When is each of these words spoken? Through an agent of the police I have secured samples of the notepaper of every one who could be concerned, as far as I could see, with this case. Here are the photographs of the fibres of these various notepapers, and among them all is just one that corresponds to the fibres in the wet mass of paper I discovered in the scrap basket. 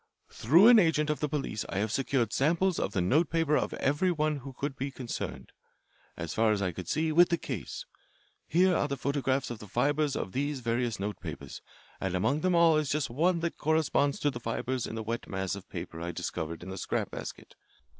Through 0.31 0.65
an 0.69 0.79
agent 0.79 1.11
of 1.11 1.19
the 1.19 1.29
police 1.29 1.63
I 1.69 1.77
have 1.77 1.91
secured 1.91 2.33
samples 2.33 2.79
of 2.79 2.93
the 2.93 3.01
notepaper 3.03 3.55
of 3.55 3.71
every 3.75 4.11
one 4.11 4.37
who 4.37 4.51
could 4.51 4.75
be 4.75 4.89
concerned, 4.89 5.51
as 6.17 6.33
far 6.33 6.51
as 6.51 6.59
I 6.59 6.71
could 6.71 6.87
see, 6.89 7.11
with 7.11 7.29
this 7.29 7.37
case. 7.39 7.85
Here 8.47 8.75
are 8.75 8.87
the 8.87 8.97
photographs 8.97 9.51
of 9.51 9.59
the 9.59 9.67
fibres 9.67 10.15
of 10.15 10.31
these 10.31 10.61
various 10.61 10.97
notepapers, 10.99 11.61
and 11.99 12.15
among 12.15 12.41
them 12.41 12.55
all 12.55 12.77
is 12.77 12.89
just 12.89 13.11
one 13.11 13.41
that 13.41 13.59
corresponds 13.59 14.17
to 14.21 14.31
the 14.31 14.39
fibres 14.39 14.87
in 14.87 14.95
the 14.95 15.03
wet 15.03 15.29
mass 15.29 15.53
of 15.55 15.69
paper 15.69 16.01
I 16.01 16.11
discovered 16.11 16.63
in 16.63 16.69
the 16.71 16.79
scrap 16.79 17.11
basket. 17.11 17.53